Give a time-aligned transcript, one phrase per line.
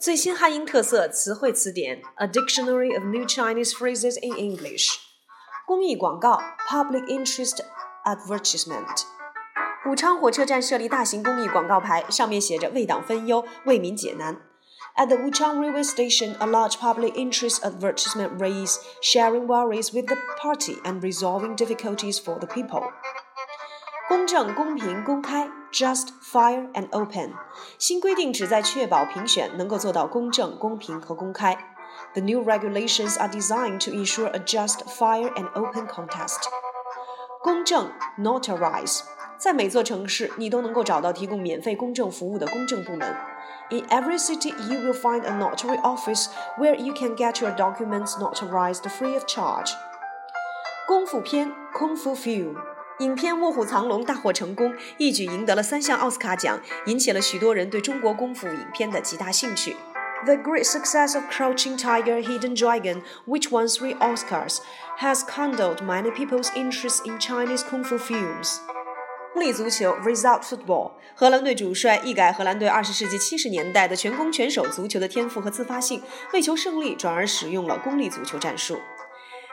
[0.00, 4.96] 最新汉英特色词汇词典：A Dictionary of New Chinese Phrases in English。
[5.66, 7.60] 公益广告：Public Interest
[8.04, 9.02] Advertisement。
[9.88, 14.36] 武昌火车站设立大型公益广告牌，上面写着“为党分忧，为民解难”。
[14.96, 20.80] At the Wuchang railway station, a large public interest advertisement reads, sharing worries with the party
[20.84, 22.82] and resolving difficulties for the people.
[24.11, 27.31] 公正、公平、公开，just fair and open）。
[27.77, 31.57] 新规定旨在确保评选能够做到公正、公平和公开。
[32.13, 36.41] The new regulations are designed to ensure a just, fair and open contest.
[37.41, 37.89] 公正
[43.87, 48.83] every city, you will find a notary office where you can get your documents notarized
[48.89, 49.71] free of charge.
[50.85, 52.70] 功夫片 （Kung Fu Film）。
[53.01, 59.75] 影片《卧虎藏龙》大获成功，一举赢得了三项奥斯卡奖，引起了许多人对中国功夫影片的极大兴趣。
[60.23, 64.59] The great success of Crouching Tiger, Hidden Dragon, which won three Oscars,
[64.99, 68.57] has kindled many people's interest in Chinese kung fu films.
[69.33, 78.77] 功利足球 （Result Football），荷兰队主帅一改荷兰队二十世纪七十年代的全攻全守足球的天赋和自发性，为求胜利，转而使用了功利足球战术。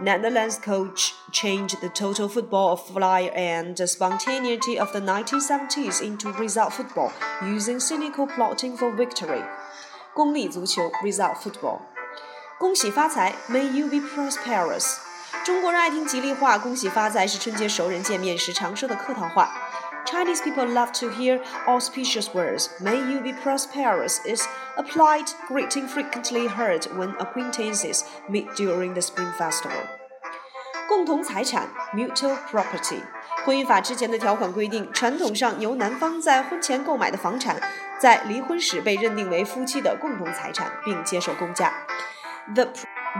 [0.00, 6.74] Netherlands coach changed the total football of flair and spontaneity of the 1970s into result
[6.74, 7.10] football,
[7.42, 9.42] using cynical plotting for victory.
[10.14, 11.80] 功利足球 result football.
[12.58, 14.98] 恭喜发财 May you be prosperous.
[15.44, 19.50] 中国人爱听吉利话，恭喜发财是春节熟人见面时常说的客套话。
[20.06, 22.70] Chinese people love to hear auspicious words.
[22.80, 24.46] May you be prosperous is
[24.76, 29.82] a polite greeting frequently heard when acquaintances meet during the Spring Festival.
[30.88, 33.02] 共同财产 mutual property。
[33.44, 37.60] 婚姻法之前的条款规定，传统上由男方在婚前购买的房产，
[37.98, 41.72] 在离婚时被认定为夫妻的共同财产，并接受公家。
[42.54, 42.68] The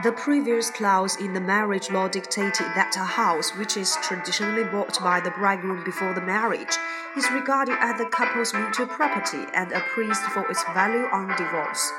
[0.03, 4.99] the previous clause in the marriage law dictated that a house which is traditionally bought
[5.03, 6.77] by the bridegroom before the marriage
[7.17, 11.93] is regarded as the couple's mutual property and appraised for its value on divorce.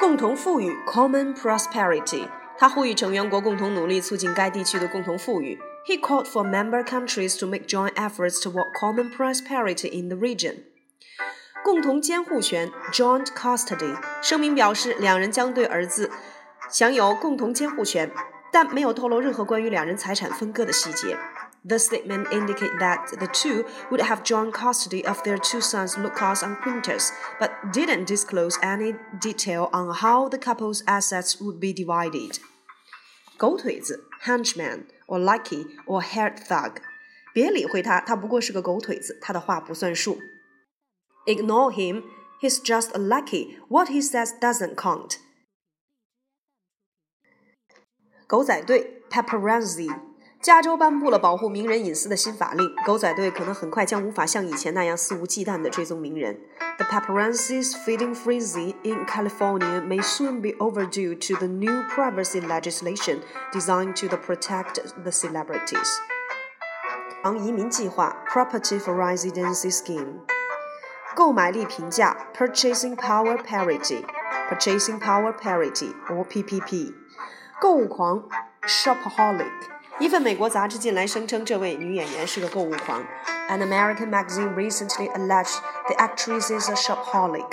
[0.00, 2.26] 共同富裕 common prosperity，
[2.56, 5.58] 他呼吁成员国共同努力促进该地区的共同富裕。
[5.86, 10.64] He called for member countries to make joint efforts toward common prosperity in the region.
[11.63, 13.97] 共同监护权 （joint custody）。
[14.21, 16.11] 声明表示，两人将对儿子
[16.69, 18.11] 享有共同监护权，
[18.51, 21.17] 但没有透露任何关于两人财产分割的细节。
[21.65, 26.57] The statement indicated that the two would have joint custody of their two sons, Lucas and
[26.57, 32.39] Quintus, but didn't disclose any detail on how the couple's assets would be divided.
[33.37, 36.73] 狗腿子 （henchman） or lackey or hired thug，
[37.33, 40.19] 别理会他，他不过是个狗腿子，他的话不算数。
[41.25, 42.03] Ignore him.
[42.39, 43.57] He's just lackey.
[43.69, 45.19] What he says doesn't count.
[48.27, 49.89] 狗仔队 （Paparazzi）
[56.89, 63.21] paparazzi's feeding frenzy in California may soon be overdue to the new privacy legislation
[63.53, 65.99] designed to protect the celebrities.
[67.37, 70.32] 移民计划 （Property for Residency Scheme）。
[71.15, 76.93] 购买力平价 （Purchasing Power Parity），Purchasing Power Parity 或 PPP。
[77.61, 78.27] 购物狂
[78.63, 79.51] （Shopaholic）。
[79.99, 83.03] 一份美国杂志近来声称这位女演员是个购物狂。
[83.47, 87.45] An American magazine recently alleged the actress is a shopaholic。